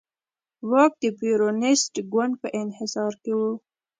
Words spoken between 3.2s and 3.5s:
کې و.